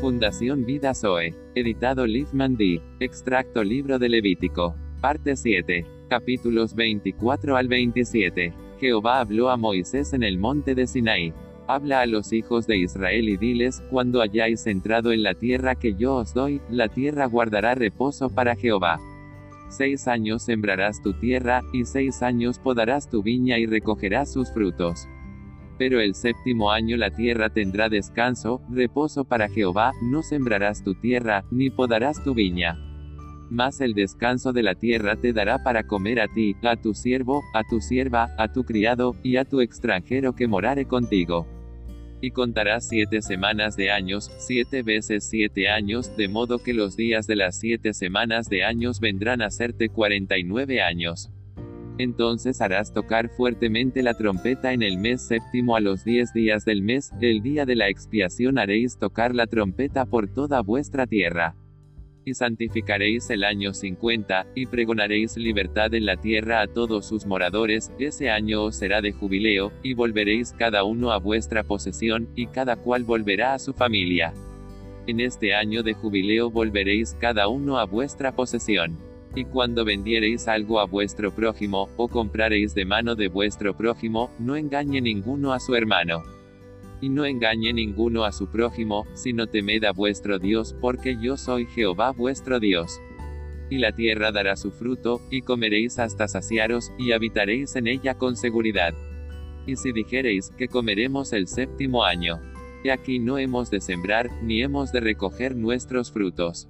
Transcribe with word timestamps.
Fundación 0.00 0.64
Vida 0.64 0.94
Zoe. 0.94 1.34
Editado 1.56 2.06
Liefman 2.06 2.56
D. 2.56 2.80
Extracto 3.00 3.64
Libro 3.64 3.98
de 3.98 4.08
Levítico. 4.08 4.76
Parte 5.00 5.34
7. 5.34 5.84
Capítulos 6.08 6.76
24 6.76 7.56
al 7.56 7.66
27. 7.66 8.52
Jehová 8.78 9.18
habló 9.18 9.50
a 9.50 9.56
Moisés 9.56 10.12
en 10.12 10.22
el 10.22 10.38
monte 10.38 10.76
de 10.76 10.86
Sinaí. 10.86 11.32
Habla 11.66 12.02
a 12.02 12.06
los 12.06 12.32
hijos 12.32 12.68
de 12.68 12.76
Israel 12.76 13.28
y 13.28 13.36
diles, 13.36 13.82
cuando 13.90 14.22
hayáis 14.22 14.68
entrado 14.68 15.10
en 15.10 15.24
la 15.24 15.34
tierra 15.34 15.74
que 15.74 15.94
yo 15.96 16.14
os 16.14 16.32
doy, 16.32 16.60
la 16.70 16.88
tierra 16.88 17.26
guardará 17.26 17.74
reposo 17.74 18.30
para 18.30 18.54
Jehová. 18.54 19.00
Seis 19.68 20.06
años 20.06 20.44
sembrarás 20.44 21.02
tu 21.02 21.12
tierra, 21.12 21.62
y 21.72 21.84
seis 21.84 22.22
años 22.22 22.60
podarás 22.60 23.10
tu 23.10 23.24
viña 23.24 23.58
y 23.58 23.66
recogerás 23.66 24.32
sus 24.32 24.52
frutos. 24.52 25.08
Pero 25.78 26.00
el 26.00 26.16
séptimo 26.16 26.72
año 26.72 26.96
la 26.96 27.10
tierra 27.10 27.50
tendrá 27.50 27.88
descanso, 27.88 28.60
reposo 28.68 29.24
para 29.24 29.48
Jehová, 29.48 29.92
no 30.02 30.22
sembrarás 30.22 30.82
tu 30.82 30.94
tierra, 30.94 31.44
ni 31.52 31.70
podarás 31.70 32.22
tu 32.24 32.34
viña. 32.34 32.76
Mas 33.48 33.80
el 33.80 33.94
descanso 33.94 34.52
de 34.52 34.64
la 34.64 34.74
tierra 34.74 35.16
te 35.16 35.32
dará 35.32 35.62
para 35.62 35.84
comer 35.84 36.20
a 36.20 36.28
ti, 36.28 36.56
a 36.62 36.76
tu 36.76 36.94
siervo, 36.94 37.42
a 37.54 37.62
tu 37.62 37.80
sierva, 37.80 38.28
a 38.36 38.52
tu 38.52 38.64
criado, 38.64 39.14
y 39.22 39.36
a 39.36 39.44
tu 39.44 39.60
extranjero 39.60 40.34
que 40.34 40.48
morare 40.48 40.84
contigo. 40.84 41.46
Y 42.20 42.32
contarás 42.32 42.88
siete 42.88 43.22
semanas 43.22 43.76
de 43.76 43.92
años, 43.92 44.32
siete 44.38 44.82
veces 44.82 45.28
siete 45.30 45.68
años, 45.68 46.14
de 46.16 46.26
modo 46.26 46.58
que 46.58 46.74
los 46.74 46.96
días 46.96 47.28
de 47.28 47.36
las 47.36 47.58
siete 47.60 47.94
semanas 47.94 48.48
de 48.48 48.64
años 48.64 48.98
vendrán 48.98 49.40
a 49.40 49.50
serte 49.50 49.88
cuarenta 49.88 50.36
y 50.36 50.42
nueve 50.42 50.82
años. 50.82 51.30
Entonces 51.98 52.60
harás 52.60 52.92
tocar 52.92 53.28
fuertemente 53.28 54.02
la 54.02 54.14
trompeta 54.14 54.72
en 54.72 54.82
el 54.82 54.98
mes 54.98 55.20
séptimo 55.20 55.76
a 55.76 55.80
los 55.80 56.04
diez 56.04 56.32
días 56.32 56.64
del 56.64 56.82
mes, 56.82 57.12
el 57.20 57.42
día 57.42 57.66
de 57.66 57.76
la 57.76 57.88
expiación 57.88 58.58
haréis 58.58 58.98
tocar 58.98 59.34
la 59.34 59.46
trompeta 59.46 60.06
por 60.06 60.28
toda 60.28 60.60
vuestra 60.62 61.06
tierra 61.06 61.56
y 62.28 62.34
santificaréis 62.34 63.30
el 63.30 63.42
año 63.42 63.72
50, 63.72 64.46
y 64.54 64.66
pregonaréis 64.66 65.36
libertad 65.36 65.94
en 65.94 66.04
la 66.06 66.16
tierra 66.16 66.60
a 66.60 66.66
todos 66.66 67.06
sus 67.06 67.26
moradores, 67.26 67.90
ese 67.98 68.30
año 68.30 68.64
os 68.64 68.76
será 68.76 69.00
de 69.00 69.12
jubileo, 69.12 69.72
y 69.82 69.94
volveréis 69.94 70.52
cada 70.52 70.84
uno 70.84 71.10
a 71.12 71.18
vuestra 71.18 71.64
posesión, 71.64 72.28
y 72.36 72.46
cada 72.46 72.76
cual 72.76 73.04
volverá 73.04 73.54
a 73.54 73.58
su 73.58 73.72
familia. 73.72 74.34
En 75.06 75.20
este 75.20 75.54
año 75.54 75.82
de 75.82 75.94
jubileo 75.94 76.50
volveréis 76.50 77.16
cada 77.18 77.48
uno 77.48 77.78
a 77.78 77.86
vuestra 77.86 78.32
posesión. 78.32 79.07
Y 79.38 79.44
cuando 79.44 79.84
vendiereis 79.84 80.48
algo 80.48 80.80
a 80.80 80.86
vuestro 80.86 81.32
prójimo, 81.32 81.88
o 81.96 82.08
comprareis 82.08 82.74
de 82.74 82.84
mano 82.84 83.14
de 83.14 83.28
vuestro 83.28 83.76
prójimo, 83.76 84.32
no 84.40 84.56
engañe 84.56 85.00
ninguno 85.00 85.52
a 85.52 85.60
su 85.60 85.76
hermano 85.76 86.24
y 87.00 87.08
no 87.08 87.24
engañe 87.24 87.72
ninguno 87.72 88.24
a 88.24 88.32
su 88.32 88.48
prójimo, 88.48 89.06
sino 89.14 89.46
temed 89.46 89.84
a 89.84 89.92
vuestro 89.92 90.40
Dios, 90.40 90.74
porque 90.80 91.16
yo 91.20 91.36
soy 91.36 91.66
Jehová 91.66 92.10
vuestro 92.10 92.58
Dios. 92.58 93.00
Y 93.70 93.78
la 93.78 93.92
tierra 93.92 94.32
dará 94.32 94.56
su 94.56 94.72
fruto, 94.72 95.20
y 95.30 95.42
comeréis 95.42 96.00
hasta 96.00 96.26
saciaros, 96.26 96.90
y 96.98 97.12
habitaréis 97.12 97.76
en 97.76 97.86
ella 97.86 98.14
con 98.14 98.36
seguridad. 98.36 98.94
Y 99.66 99.76
si 99.76 99.92
dijereis, 99.92 100.50
que 100.58 100.66
comeremos 100.66 101.32
el 101.32 101.46
séptimo 101.46 102.04
año, 102.04 102.40
y 102.82 102.88
aquí 102.88 103.20
no 103.20 103.38
hemos 103.38 103.70
de 103.70 103.80
sembrar, 103.80 104.30
ni 104.42 104.62
hemos 104.62 104.90
de 104.90 104.98
recoger 104.98 105.54
nuestros 105.54 106.10
frutos. 106.10 106.66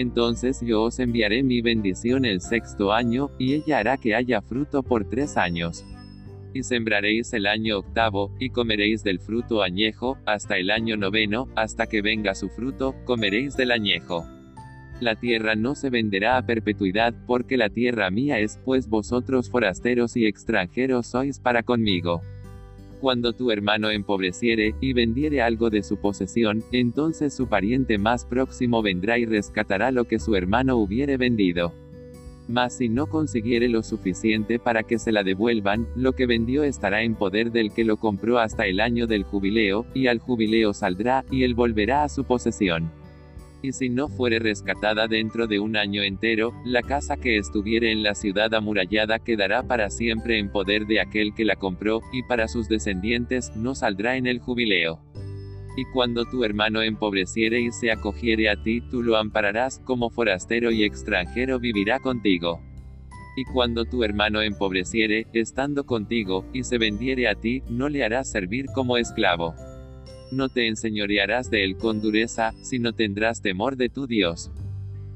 Entonces 0.00 0.60
yo 0.60 0.82
os 0.84 0.98
enviaré 1.00 1.42
mi 1.42 1.60
bendición 1.60 2.24
el 2.24 2.40
sexto 2.40 2.92
año, 2.92 3.30
y 3.38 3.54
ella 3.54 3.78
hará 3.78 3.96
que 3.96 4.14
haya 4.14 4.40
fruto 4.40 4.82
por 4.82 5.08
tres 5.08 5.36
años 5.36 5.84
y 6.54 6.62
sembraréis 6.62 7.32
el 7.32 7.46
año 7.46 7.78
octavo, 7.78 8.32
y 8.38 8.50
comeréis 8.50 9.02
del 9.02 9.20
fruto 9.20 9.62
añejo, 9.62 10.18
hasta 10.26 10.56
el 10.56 10.70
año 10.70 10.96
noveno, 10.96 11.48
hasta 11.54 11.86
que 11.86 12.02
venga 12.02 12.34
su 12.34 12.48
fruto, 12.48 12.94
comeréis 13.04 13.56
del 13.56 13.70
añejo. 13.70 14.26
La 15.00 15.14
tierra 15.14 15.54
no 15.54 15.74
se 15.74 15.90
venderá 15.90 16.36
a 16.36 16.46
perpetuidad, 16.46 17.14
porque 17.26 17.56
la 17.56 17.68
tierra 17.68 18.10
mía 18.10 18.40
es, 18.40 18.58
pues 18.64 18.88
vosotros 18.88 19.50
forasteros 19.50 20.16
y 20.16 20.26
extranjeros 20.26 21.06
sois 21.06 21.38
para 21.38 21.62
conmigo. 21.62 22.22
Cuando 23.00 23.32
tu 23.32 23.50
hermano 23.52 23.90
empobreciere, 23.90 24.74
y 24.80 24.92
vendiere 24.92 25.40
algo 25.40 25.70
de 25.70 25.82
su 25.82 25.98
posesión, 25.98 26.64
entonces 26.72 27.32
su 27.32 27.46
pariente 27.46 27.96
más 27.96 28.24
próximo 28.24 28.82
vendrá 28.82 29.18
y 29.18 29.24
rescatará 29.24 29.92
lo 29.92 30.04
que 30.04 30.18
su 30.18 30.34
hermano 30.34 30.76
hubiere 30.76 31.16
vendido. 31.16 31.72
Mas 32.48 32.78
si 32.78 32.88
no 32.88 33.06
consiguiere 33.06 33.68
lo 33.68 33.82
suficiente 33.82 34.58
para 34.58 34.82
que 34.82 34.98
se 34.98 35.12
la 35.12 35.22
devuelvan, 35.22 35.86
lo 35.94 36.14
que 36.14 36.26
vendió 36.26 36.64
estará 36.64 37.02
en 37.02 37.14
poder 37.14 37.52
del 37.52 37.72
que 37.72 37.84
lo 37.84 37.98
compró 37.98 38.38
hasta 38.38 38.66
el 38.66 38.80
año 38.80 39.06
del 39.06 39.22
jubileo, 39.22 39.86
y 39.94 40.06
al 40.06 40.18
jubileo 40.18 40.72
saldrá, 40.72 41.24
y 41.30 41.44
él 41.44 41.54
volverá 41.54 42.04
a 42.04 42.08
su 42.08 42.24
posesión. 42.24 42.90
Y 43.62 43.72
si 43.72 43.88
no 43.88 44.08
fuere 44.08 44.38
rescatada 44.38 45.08
dentro 45.08 45.46
de 45.46 45.58
un 45.58 45.76
año 45.76 46.02
entero, 46.02 46.52
la 46.64 46.82
casa 46.82 47.16
que 47.16 47.38
estuviere 47.38 47.90
en 47.90 48.02
la 48.02 48.14
ciudad 48.14 48.54
amurallada 48.54 49.18
quedará 49.18 49.64
para 49.64 49.90
siempre 49.90 50.38
en 50.38 50.50
poder 50.50 50.86
de 50.86 51.00
aquel 51.00 51.34
que 51.34 51.44
la 51.44 51.56
compró, 51.56 52.00
y 52.12 52.22
para 52.22 52.46
sus 52.46 52.68
descendientes, 52.68 53.50
no 53.56 53.74
saldrá 53.74 54.16
en 54.16 54.26
el 54.26 54.38
jubileo. 54.38 55.00
Y 55.76 55.84
cuando 55.92 56.24
tu 56.24 56.44
hermano 56.44 56.82
empobreciere 56.82 57.60
y 57.60 57.70
se 57.72 57.90
acogiere 57.90 58.48
a 58.48 58.62
ti, 58.62 58.80
tú 58.80 59.02
lo 59.02 59.16
ampararás, 59.16 59.80
como 59.84 60.10
forastero 60.10 60.70
y 60.70 60.84
extranjero 60.84 61.58
vivirá 61.58 61.98
contigo. 61.98 62.60
Y 63.36 63.44
cuando 63.44 63.84
tu 63.84 64.02
hermano 64.02 64.42
empobreciere, 64.42 65.26
estando 65.32 65.86
contigo, 65.86 66.44
y 66.52 66.64
se 66.64 66.78
vendiere 66.78 67.28
a 67.28 67.36
ti, 67.36 67.62
no 67.70 67.88
le 67.88 68.04
harás 68.04 68.30
servir 68.30 68.66
como 68.74 68.96
esclavo. 68.96 69.54
No 70.30 70.48
te 70.48 70.66
enseñorearás 70.66 71.50
de 71.50 71.64
él 71.64 71.76
con 71.76 72.00
dureza, 72.02 72.52
sino 72.60 72.92
tendrás 72.92 73.40
temor 73.40 73.76
de 73.76 73.88
tu 73.88 74.06
Dios. 74.06 74.50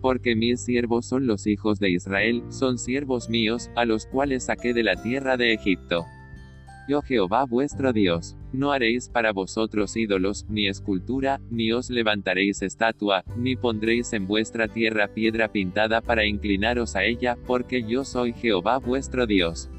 Porque 0.00 0.36
mis 0.36 0.60
siervos 0.60 1.06
son 1.06 1.26
los 1.26 1.46
hijos 1.46 1.80
de 1.80 1.90
Israel, 1.90 2.44
son 2.48 2.78
siervos 2.78 3.28
míos, 3.28 3.70
a 3.74 3.84
los 3.84 4.06
cuales 4.06 4.44
saqué 4.44 4.72
de 4.72 4.84
la 4.84 5.02
tierra 5.02 5.36
de 5.36 5.52
Egipto. 5.52 6.06
Yo 6.88 7.02
Jehová 7.02 7.44
vuestro 7.44 7.92
Dios. 7.92 8.36
No 8.52 8.72
haréis 8.72 9.08
para 9.08 9.32
vosotros 9.32 9.96
ídolos, 9.96 10.46
ni 10.48 10.66
escultura, 10.66 11.40
ni 11.50 11.72
os 11.72 11.90
levantaréis 11.90 12.62
estatua, 12.62 13.22
ni 13.36 13.54
pondréis 13.54 14.12
en 14.12 14.26
vuestra 14.26 14.66
tierra 14.66 15.08
piedra 15.08 15.52
pintada 15.52 16.00
para 16.00 16.24
inclinaros 16.24 16.96
a 16.96 17.04
ella, 17.04 17.36
porque 17.46 17.84
yo 17.84 18.04
soy 18.04 18.32
Jehová 18.32 18.78
vuestro 18.78 19.26
Dios. 19.26 19.70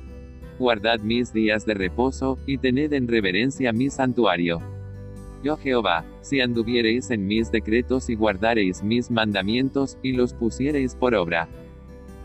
Guardad 0.58 1.00
mis 1.00 1.34
días 1.34 1.66
de 1.66 1.74
reposo, 1.74 2.38
y 2.46 2.60
tened 2.60 2.94
en 2.94 3.08
reverencia 3.08 3.74
mi 3.74 3.90
santuario. 3.90 4.62
Yo 5.44 5.58
Jehová, 5.58 6.06
si 6.22 6.40
anduviereis 6.40 7.10
en 7.10 7.26
mis 7.26 7.52
decretos 7.52 8.10
y 8.10 8.16
guardareis 8.16 8.84
mis 8.84 9.10
mandamientos, 9.10 9.98
y 10.04 10.14
los 10.14 10.34
pusiereis 10.34 10.96
por 10.96 11.16
obra. 11.16 11.50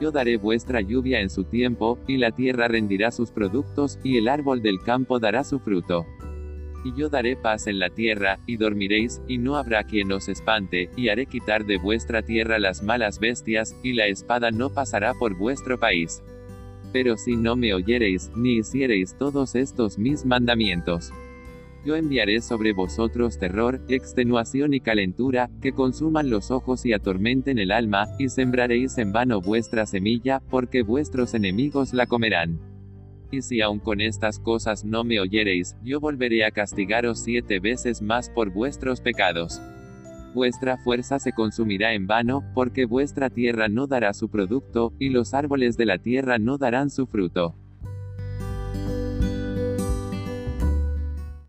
Yo 0.00 0.10
daré 0.10 0.36
vuestra 0.36 0.82
lluvia 0.82 1.20
en 1.20 1.30
su 1.30 1.44
tiempo, 1.44 1.98
y 2.06 2.18
la 2.18 2.30
tierra 2.32 2.68
rendirá 2.68 3.10
sus 3.10 3.30
productos, 3.30 3.98
y 4.04 4.18
el 4.18 4.28
árbol 4.28 4.60
del 4.60 4.82
campo 4.82 5.18
dará 5.18 5.44
su 5.44 5.58
fruto. 5.58 6.04
Y 6.84 6.94
yo 6.94 7.08
daré 7.08 7.36
paz 7.36 7.66
en 7.66 7.78
la 7.78 7.88
tierra, 7.88 8.38
y 8.46 8.58
dormiréis, 8.58 9.22
y 9.26 9.38
no 9.38 9.56
habrá 9.56 9.84
quien 9.84 10.12
os 10.12 10.28
espante, 10.28 10.90
y 10.94 11.08
haré 11.08 11.24
quitar 11.24 11.64
de 11.64 11.78
vuestra 11.78 12.20
tierra 12.20 12.58
las 12.58 12.82
malas 12.82 13.18
bestias, 13.18 13.74
y 13.82 13.94
la 13.94 14.06
espada 14.08 14.50
no 14.50 14.68
pasará 14.68 15.14
por 15.14 15.34
vuestro 15.34 15.80
país. 15.80 16.22
Pero 16.92 17.16
si 17.16 17.34
no 17.34 17.56
me 17.56 17.72
oyereis, 17.72 18.30
ni 18.36 18.58
hiciereis 18.58 19.16
todos 19.18 19.54
estos 19.54 19.96
mis 19.96 20.26
mandamientos, 20.26 21.12
yo 21.86 21.94
enviaré 21.94 22.42
sobre 22.42 22.72
vosotros 22.72 23.38
terror, 23.38 23.80
extenuación 23.88 24.74
y 24.74 24.80
calentura, 24.80 25.48
que 25.62 25.72
consuman 25.72 26.28
los 26.28 26.50
ojos 26.50 26.84
y 26.84 26.92
atormenten 26.92 27.60
el 27.60 27.70
alma, 27.70 28.08
y 28.18 28.28
sembraréis 28.28 28.98
en 28.98 29.12
vano 29.12 29.40
vuestra 29.40 29.86
semilla, 29.86 30.42
porque 30.50 30.82
vuestros 30.82 31.32
enemigos 31.32 31.94
la 31.94 32.06
comerán. 32.06 32.58
Y 33.30 33.40
si 33.42 33.60
aun 33.60 33.78
con 33.78 34.00
estas 34.00 34.40
cosas 34.40 34.84
no 34.84 35.04
me 35.04 35.20
oyereis, 35.20 35.76
yo 35.84 36.00
volveré 36.00 36.44
a 36.44 36.50
castigaros 36.50 37.20
siete 37.20 37.60
veces 37.60 38.02
más 38.02 38.30
por 38.30 38.50
vuestros 38.50 39.00
pecados. 39.00 39.62
Vuestra 40.34 40.78
fuerza 40.78 41.20
se 41.20 41.32
consumirá 41.32 41.94
en 41.94 42.08
vano, 42.08 42.42
porque 42.52 42.84
vuestra 42.84 43.30
tierra 43.30 43.68
no 43.68 43.86
dará 43.86 44.12
su 44.12 44.28
producto, 44.28 44.92
y 44.98 45.10
los 45.10 45.34
árboles 45.34 45.76
de 45.76 45.86
la 45.86 45.98
tierra 45.98 46.38
no 46.38 46.58
darán 46.58 46.90
su 46.90 47.06
fruto. 47.06 47.54